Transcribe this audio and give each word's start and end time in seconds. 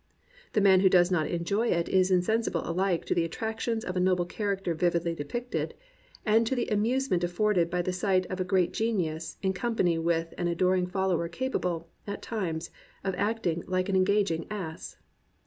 The 0.53 0.61
man 0.61 0.79
who 0.79 0.89
does 0.89 1.11
not 1.11 1.27
enjoy 1.27 1.67
it 1.67 1.87
is 1.87 2.09
insensible 2.09 2.67
alike 2.67 3.05
to 3.05 3.13
the 3.13 3.23
attractions 3.23 3.85
of 3.85 3.95
a 3.95 3.99
noble 3.99 4.25
character 4.25 4.73
vividly 4.73 5.13
depicted, 5.13 5.75
and 6.25 6.47
to 6.47 6.55
the 6.55 6.65
amuse 6.69 7.11
ment 7.11 7.23
afforded 7.23 7.69
by 7.69 7.83
the 7.83 7.93
sight 7.93 8.25
of 8.25 8.39
a 8.39 8.43
great 8.43 8.73
genius 8.73 9.37
in 9.43 9.53
com 9.53 9.75
pany 9.75 10.01
with 10.01 10.33
an 10.39 10.47
adoring 10.47 10.87
follower 10.87 11.29
capable, 11.29 11.87
at 12.07 12.23
times, 12.23 12.71
of 13.03 13.13
acting 13.13 13.63
like 13.67 13.89
an 13.89 13.95
engaging 13.95 14.47
ass. 14.49 14.97